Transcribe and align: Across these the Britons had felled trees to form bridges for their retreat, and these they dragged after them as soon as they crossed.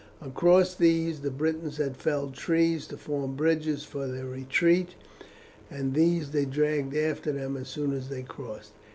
Across 0.19 0.73
these 0.77 1.19
the 1.19 1.29
Britons 1.29 1.77
had 1.77 1.95
felled 1.95 2.33
trees 2.33 2.87
to 2.87 2.97
form 2.97 3.35
bridges 3.35 3.83
for 3.83 4.07
their 4.07 4.25
retreat, 4.25 4.95
and 5.69 5.93
these 5.93 6.31
they 6.31 6.45
dragged 6.45 6.95
after 6.97 7.31
them 7.31 7.55
as 7.55 7.67
soon 7.67 7.93
as 7.93 8.09
they 8.09 8.23
crossed. 8.23 8.73